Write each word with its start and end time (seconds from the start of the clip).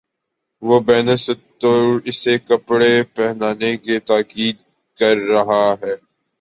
وہ 0.63 0.79
بین 0.79 1.09
السطور 1.09 1.99
اسے 2.05 2.37
کپڑے 2.37 2.93
پہنانے 3.15 3.71
کی 3.77 3.99
تاکید 3.99 4.55
کر 4.99 5.15
رہا 5.29 5.65
ہے۔ 5.83 5.95